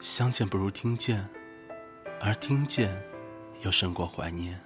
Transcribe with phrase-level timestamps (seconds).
[0.00, 1.28] 相见不如听见，
[2.20, 2.96] 而听见
[3.62, 4.58] 又胜过怀念。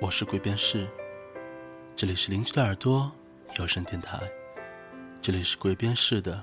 [0.00, 0.86] 我是鬼边士，
[1.96, 3.10] 这里是邻居的耳朵
[3.58, 4.20] 有声电台，
[5.20, 6.40] 这里是鬼边士的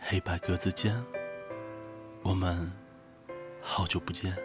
[0.00, 1.00] 黑白格子间。
[2.22, 2.70] 我们
[3.62, 4.36] 好久不见。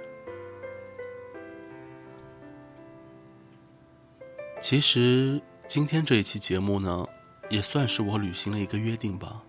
[4.62, 7.08] 其实今天这一期节目呢，
[7.50, 9.42] 也算是我履行了一个约定吧。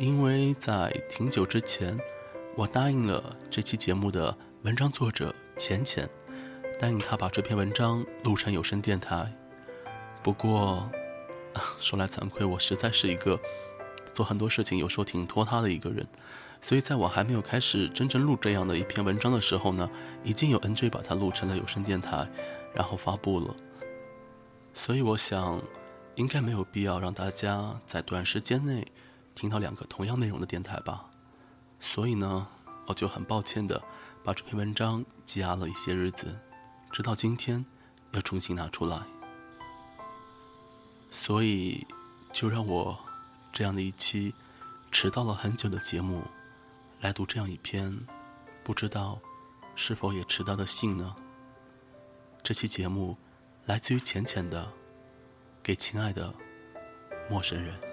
[0.00, 1.94] 因为在挺久之前，
[2.56, 6.08] 我答应了这期节目的文章作者浅浅，
[6.78, 9.30] 答应他把这篇文章录成有声电台。
[10.22, 10.90] 不过，
[11.78, 13.38] 说来惭愧，我实在是一个
[14.14, 16.06] 做很多事情有时候挺拖沓的一个人，
[16.62, 19.90] 所以在我还没有开始真正录这样的一篇文章的时候呢，
[20.24, 22.26] 已经有 NJ 把它录成了有声电台，
[22.72, 23.54] 然后发布了。
[24.72, 25.60] 所以我想，
[26.14, 28.86] 应该没有必要让大家在短时间内。
[29.40, 31.06] 听到两个同样内容的电台吧，
[31.80, 32.46] 所以呢，
[32.84, 33.82] 我就很抱歉的
[34.22, 36.38] 把这篇文章积压了一些日子，
[36.90, 37.64] 直到今天
[38.10, 39.00] 又重新拿出来。
[41.10, 41.86] 所以，
[42.34, 42.98] 就让我
[43.50, 44.34] 这样的一期
[44.92, 46.22] 迟到了很久的节目，
[47.00, 47.98] 来读这样一篇
[48.62, 49.18] 不知道
[49.74, 51.16] 是否也迟到的信呢？
[52.42, 53.16] 这期节目
[53.64, 54.70] 来自于浅浅的，
[55.62, 56.30] 给亲爱的
[57.30, 57.89] 陌生人。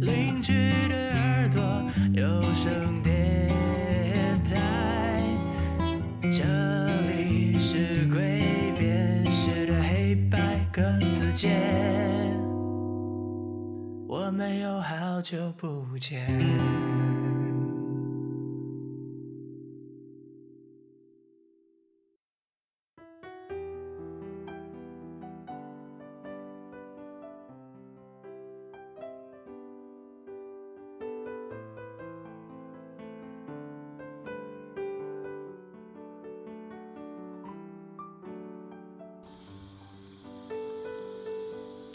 [0.00, 1.62] 邻居的耳朵，
[2.12, 3.48] 有声电
[4.44, 5.22] 台。
[6.20, 6.42] 这
[7.08, 8.40] 里是鬼
[8.78, 10.38] 辨识的黑白
[10.72, 11.50] 格子间，
[14.08, 17.11] 我们有好久不见。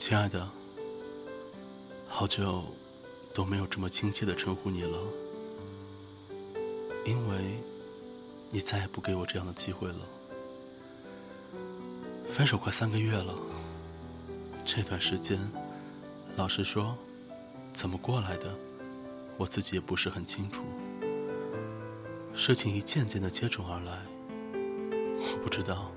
[0.07, 0.47] 亲爱的，
[2.07, 2.63] 好久。
[3.33, 4.97] 都没有这么亲切的称呼你了，
[7.05, 7.59] 因为
[8.49, 9.99] 你再也不给我这样的机会了。
[12.31, 13.35] 分手快三个月了，
[14.65, 15.37] 这段时间，
[16.37, 16.95] 老实说，
[17.73, 18.55] 怎么过来的，
[19.35, 20.63] 我自己也不是很清楚。
[22.33, 24.01] 事情一件件的接踵而来，
[25.33, 25.91] 我不知道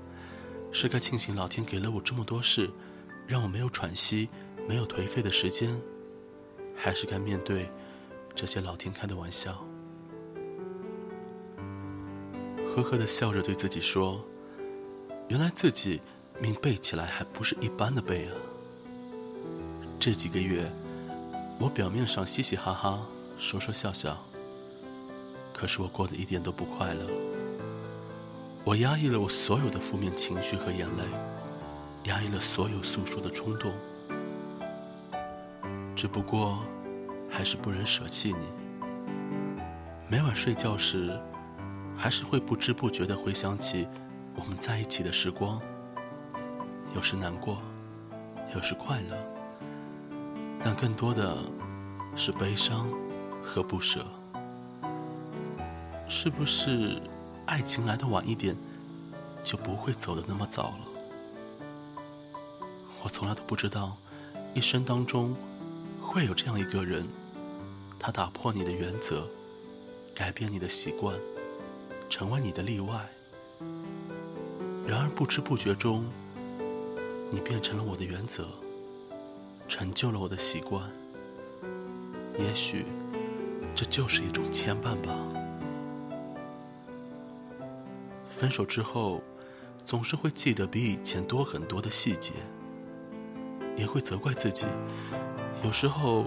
[0.73, 2.69] 是该庆幸老天给了我这么多事，
[3.31, 4.27] 让我没有喘息、
[4.67, 5.79] 没有颓废的时间。
[6.75, 7.69] 还是该面对
[8.35, 9.65] 这些老天开的玩笑，
[12.75, 14.19] 呵呵的笑着对自己说
[15.29, 16.01] ：“原来自己
[16.41, 18.33] 命背起来还不是一般的背啊！”
[19.97, 20.69] 这几个月，
[21.57, 22.99] 我表面上嘻嘻哈哈，
[23.39, 24.17] 说说笑笑，
[25.53, 27.05] 可是我过得一点都不快乐。
[28.65, 31.03] 我压抑了我所有的负面情绪和眼泪，
[32.05, 33.71] 压抑了所有诉说的冲动。
[35.95, 36.59] 只不过，
[37.29, 38.85] 还是不忍舍弃你。
[40.07, 41.19] 每晚睡觉时，
[41.95, 43.87] 还是会不知不觉地回想起
[44.35, 45.61] 我们在一起的时光。
[46.95, 47.61] 有时难过，
[48.55, 49.17] 有时快乐，
[50.61, 51.37] 但更多的
[52.15, 52.89] 是悲伤
[53.43, 54.03] 和不舍。
[56.09, 57.01] 是不是
[57.45, 58.55] 爱情来的晚一点，
[59.43, 61.00] 就不会走的那么早了？
[63.03, 63.97] 我从来都不知道，
[64.53, 65.35] 一生当中。
[66.03, 67.07] 会有这样一个人，
[67.97, 69.25] 他打破你的原则，
[70.13, 71.15] 改变你的习惯，
[72.09, 73.07] 成为你的例外。
[74.85, 76.03] 然而不知不觉中，
[77.29, 78.45] 你变成了我的原则，
[79.69, 80.83] 成就了我的习惯。
[82.37, 82.85] 也许
[83.73, 85.15] 这就是一种牵绊吧。
[88.37, 89.21] 分手之后，
[89.85, 92.33] 总是会记得比以前多很多的细节，
[93.81, 94.67] 也会责怪自己。
[95.63, 96.25] 有时候，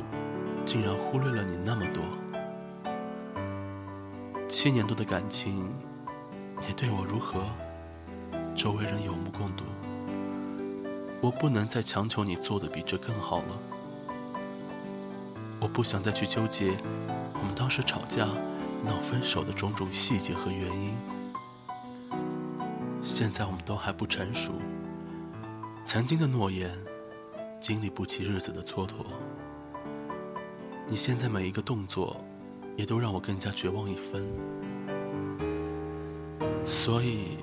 [0.67, 2.03] 竟然忽略了你那么多。
[4.49, 5.73] 七年多的感情，
[6.67, 7.45] 你对我如何？
[8.57, 9.63] 周围人有目共睹。
[11.21, 13.57] 我不能再强求你做的比这更好了。
[15.61, 16.77] 我不想再去纠结
[17.35, 18.27] 我们当时吵架、
[18.85, 20.93] 闹分手的种种细节和原因。
[23.03, 24.53] 现在我们都还不成熟，
[25.85, 26.77] 曾经的诺言
[27.65, 28.93] 经历不起日子的蹉跎。
[30.87, 32.23] 你现在每一个动作，
[32.77, 34.23] 也都让我更加绝望一分。
[36.67, 37.39] 所以，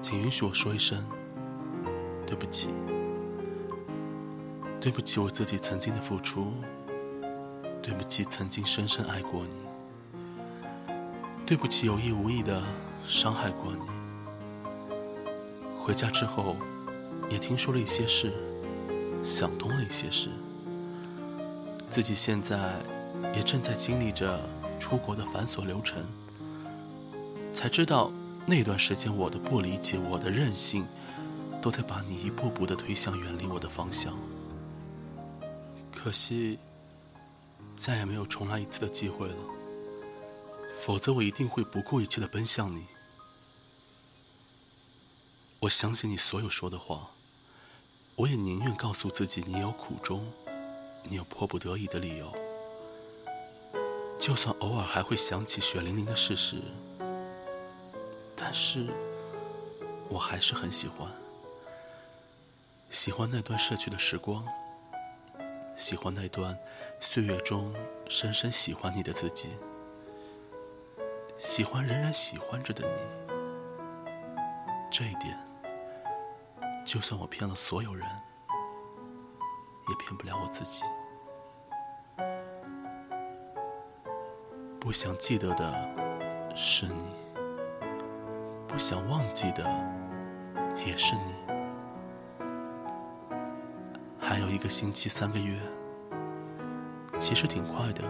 [0.00, 1.04] 请允许我说一声
[2.26, 2.70] 对不起。
[4.80, 6.54] 对不起，我自己曾经的付出。
[7.82, 9.56] 对不起，曾经深深爱过你。
[11.44, 12.62] 对不起，有意无意的
[13.06, 13.82] 伤害过你。
[15.78, 16.56] 回家之后，
[17.30, 18.32] 也听说了一些事，
[19.24, 20.28] 想通了一些事。
[21.90, 22.80] 自己现在
[23.34, 24.40] 也正在经历着
[24.78, 26.02] 出国的繁琐流程，
[27.54, 28.10] 才知道
[28.46, 30.86] 那段时间我的不理解，我的任性，
[31.60, 34.16] 都在把你一步步的推向远离我的方向。
[35.94, 36.58] 可惜，
[37.76, 39.36] 再也没有重来一次的机会了。
[40.78, 42.84] 否则，我一定会不顾一切的奔向你。
[45.60, 47.10] 我相信你所有说的话，
[48.18, 50.26] 我也宁愿告诉自己你有苦衷，
[51.04, 52.26] 你有迫不得已的理由。
[54.18, 56.56] 就算偶尔还会想起血淋淋的事实，
[58.36, 58.88] 但是
[60.08, 61.08] 我还是很喜欢，
[62.90, 64.44] 喜欢那段逝去的时光。
[65.76, 66.58] 喜欢那段
[67.00, 67.72] 岁月中
[68.08, 69.50] 深深喜欢你的自己，
[71.38, 73.28] 喜欢仍然喜欢着的你。
[74.90, 75.38] 这一点，
[76.88, 78.08] 就算我骗了所有人，
[79.90, 80.84] 也骗不了我自己。
[84.80, 87.04] 不想记得的是你，
[88.66, 89.70] 不想忘记的
[90.86, 91.34] 也是你。
[94.18, 95.60] 还有一个星期，三个月，
[97.18, 98.02] 其实挺快的，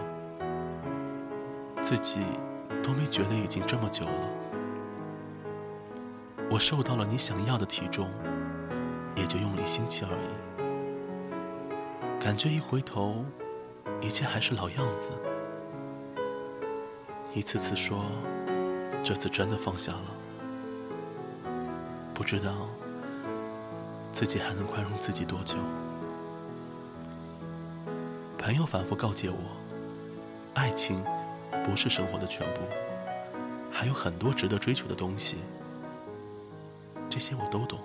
[1.83, 2.21] 自己
[2.81, 4.29] 都没觉得已经这么久了。
[6.49, 8.09] 我瘦到了你想要的体重，
[9.19, 10.29] 也就用了一星期而已。
[12.23, 13.25] 感觉一回头，
[14.01, 15.09] 一切还是老样子。
[17.35, 18.05] 一次次说，
[19.03, 20.05] 这次真的放下了，
[22.13, 22.67] 不知道
[24.13, 25.57] 自己还能宽容自己多久。
[28.37, 29.37] 朋友反复告诫我，
[30.55, 31.03] 爱情
[31.63, 32.61] 不是生活的全部，
[33.71, 35.37] 还有很多值得追求的东西。
[37.09, 37.79] 这些我都懂，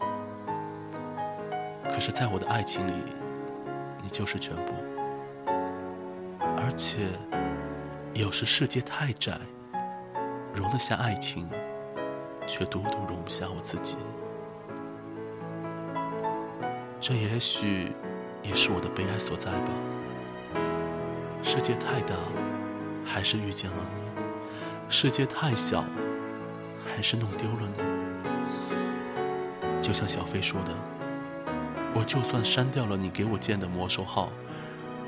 [2.07, 2.93] 是，在我的爱情里，
[4.03, 4.75] 你就是全部。
[6.39, 7.09] 而且，
[8.13, 9.41] 有时世界太窄，
[10.53, 11.49] 容得下爱情，
[12.47, 13.97] 却独独容不下我自己。
[17.01, 17.91] 这也许
[18.43, 19.71] 也是我的悲哀所在吧。
[21.43, 22.15] 世界太大，
[23.03, 24.03] 还是遇见了你；
[24.91, 25.83] 世界太小，
[26.85, 27.79] 还是弄丢了你。
[29.81, 30.75] 就像小飞说的
[31.95, 34.31] ：“我就算删掉了你给我建的魔兽号，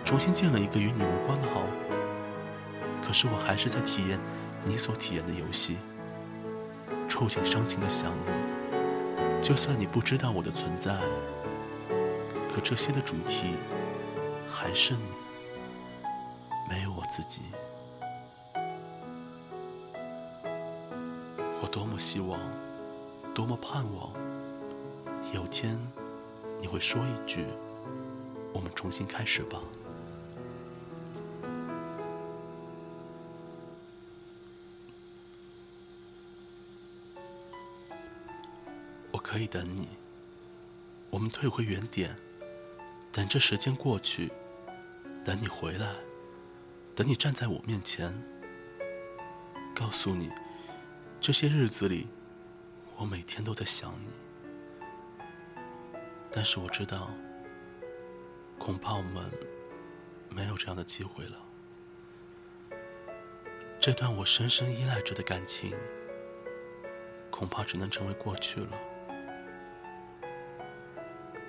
[0.04, 1.62] 重新建了一个与你无关的号，
[3.04, 4.20] 可是我还是在体验
[4.64, 5.76] 你所体验的游戏，
[7.08, 9.42] 触景伤情的想你。
[9.42, 10.96] 就算你不知道我的存在，
[12.54, 13.54] 可这些的主题
[14.48, 15.00] 还是你。”
[16.70, 17.42] 没有我自己，
[21.62, 22.40] 我多么希望，
[23.32, 24.10] 多么盼望，
[25.32, 25.78] 有天
[26.60, 27.44] 你会说一句
[28.52, 29.60] ：“我们重新开始吧。”
[39.12, 39.88] 我可以等你，
[41.10, 42.16] 我们退回原点，
[43.10, 44.30] 等这时间过去，
[45.24, 45.94] 等你回来。
[46.94, 48.14] 等你站在我面前，
[49.74, 50.30] 告诉你，
[51.20, 52.06] 这些日子里，
[52.96, 54.25] 我每天都在想你。
[56.36, 57.08] 但是我知道，
[58.58, 59.24] 恐怕我们
[60.28, 61.42] 没有这样的机会了。
[63.80, 65.74] 这段我深深依赖着的感情，
[67.30, 68.68] 恐怕只能成为过去了。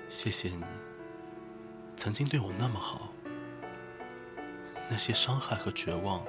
[0.08, 0.64] 谢谢你，
[1.94, 3.12] 曾经对我那么好。
[4.88, 6.24] 那些伤害和绝望，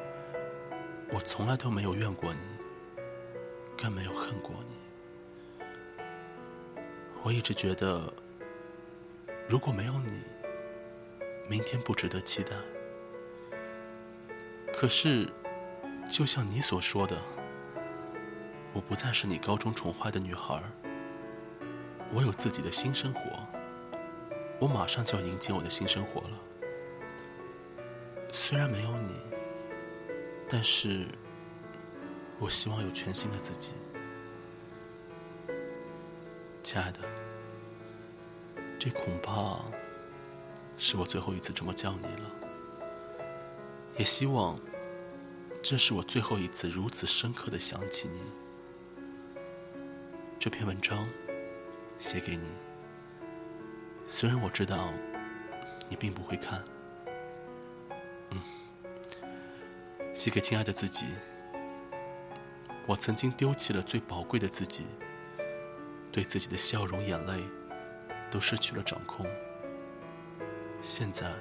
[1.13, 2.41] 我从来都没有怨过你，
[3.77, 4.73] 更没有恨过你。
[7.23, 8.11] 我一直觉得，
[9.49, 10.21] 如果没有你，
[11.47, 12.51] 明天不值得期待。
[14.71, 15.27] 可是，
[16.07, 17.19] 就像你所说的，
[18.73, 20.61] 我不再是你高中宠坏的女孩，
[22.13, 23.21] 我有自己的新生活，
[24.59, 26.37] 我马上就要迎接我的新生活了。
[28.31, 29.15] 虽然没有你，
[30.47, 31.07] 但是
[32.37, 33.73] 我希望有全新的自己。
[36.61, 36.99] 亲爱的，
[38.79, 39.59] 这恐怕
[40.77, 42.31] 是我最后一次这么叫你了。
[43.97, 44.57] 也希望
[45.61, 48.21] 这是我最后一次如此深刻的想起你。
[50.39, 51.05] 这篇文章
[51.99, 52.47] 写给你，
[54.07, 54.93] 虽然我知道
[55.89, 56.63] 你并不会看。
[58.29, 58.39] 嗯，
[60.15, 61.07] 写给亲爱的自己。
[62.87, 64.85] 我曾经丢弃了最宝贵的自己，
[66.09, 67.43] 对自己的笑容、眼泪
[68.29, 69.25] 都失去了掌控。
[70.81, 71.31] 现在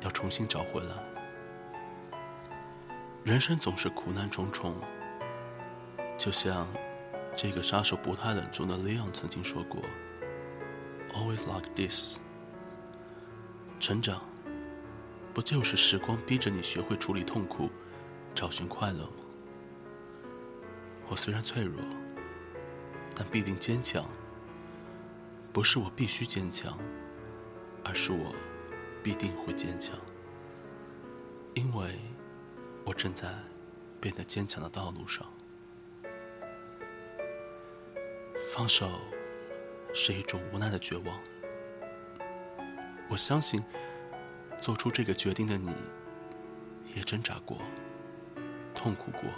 [0.00, 0.94] 要重新找回来。
[3.24, 4.74] 人生总是苦难重重，
[6.16, 6.66] 就像
[7.34, 9.82] 这个杀手不太冷中的 Leon 曾经说过
[11.12, 12.18] ：“Always like this。”
[13.80, 14.22] 成长。
[15.34, 17.68] 不就是时光逼着你学会处理痛苦，
[18.34, 19.22] 找寻快乐吗？
[21.10, 21.84] 我虽然脆弱，
[23.14, 24.02] 但必定坚强。
[25.56, 26.78] 不是我必须坚强，
[27.82, 28.34] 而是我
[29.02, 29.96] 必定会坚强，
[31.54, 31.98] 因为
[32.84, 33.34] 我正在
[33.98, 35.26] 变得坚强的道路上。
[38.52, 39.00] 放手
[39.94, 41.18] 是一种无奈的绝望。
[43.08, 43.64] 我相信。
[44.58, 45.74] 做出这个决定的你，
[46.94, 47.58] 也挣扎过，
[48.74, 49.30] 痛苦过，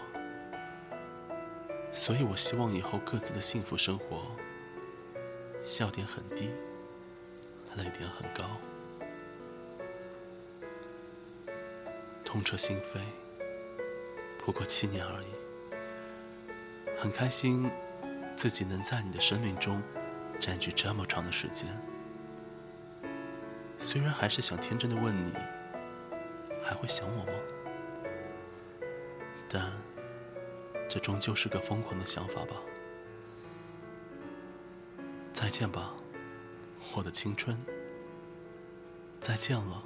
[1.93, 4.23] 所以我希望以后各自的幸福生活，
[5.61, 6.51] 笑点很低，
[7.77, 8.45] 泪点很高，
[12.25, 13.01] 痛彻心扉。
[14.39, 15.27] 不过七年而已，
[16.99, 17.71] 很开心
[18.35, 19.83] 自己能在你的生命中
[20.41, 21.69] 占据这么长的时间。
[23.79, 25.33] 虽然还是想天真的问你，
[26.65, 27.33] 还会想我吗？
[29.51, 29.71] 但
[30.89, 32.57] 这终究是个疯狂的想法吧。
[35.41, 35.95] 再见吧，
[36.97, 37.57] 我的青春。
[39.21, 39.81] 再见了，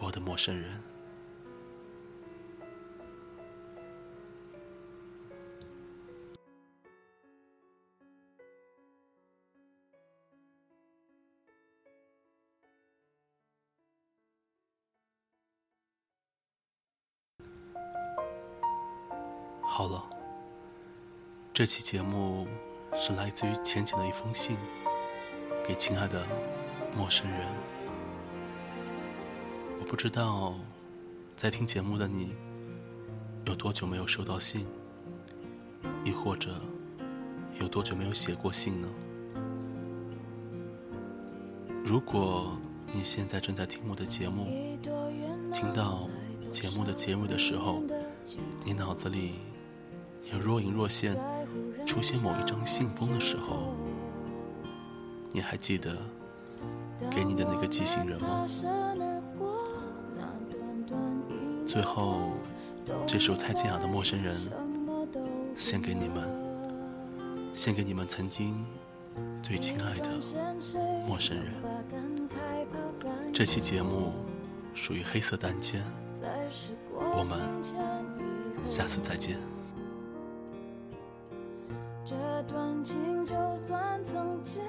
[0.00, 0.82] 我的陌生人。
[19.62, 20.02] 好了，
[21.52, 22.48] 这期节目
[22.98, 24.56] 是来自于浅浅的一封信，
[25.68, 26.26] 给亲爱的
[26.96, 27.40] 陌生人。
[29.78, 30.54] 我不知道
[31.36, 32.34] 在听节目的你
[33.44, 34.66] 有多久没有收到信，
[36.04, 36.58] 亦或者
[37.60, 38.88] 有多久没有写过信呢？
[41.84, 42.56] 如果
[42.92, 44.46] 你现在正在听我的节目，
[45.52, 46.08] 听到
[46.50, 47.82] 节目的结尾的时候，
[48.64, 49.34] 你脑子里……
[50.32, 51.16] 有若隐若现
[51.86, 53.74] 出现某一张信封的时候，
[55.30, 55.96] 你还记得
[57.10, 58.46] 给你的那个寄信人吗？
[61.66, 62.32] 最后，
[63.06, 64.36] 这首蔡健雅的《陌生人》
[65.56, 66.28] 献给你们，
[67.54, 68.66] 献给你们曾经
[69.42, 70.10] 最亲爱的
[71.06, 71.46] 陌生人。
[73.32, 74.12] 这期节目
[74.74, 75.82] 属于黑色单间，
[76.98, 77.38] 我们
[78.64, 79.38] 下次再见。
[82.86, 84.62] 情就算曾经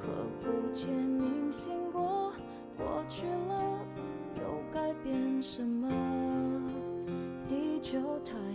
[0.00, 0.06] 刻
[0.40, 0.46] 骨
[0.88, 2.32] 铭心过，
[2.76, 3.80] 过去了
[4.36, 4.42] 又
[4.72, 5.88] 改变什么？
[7.48, 8.45] 地球太。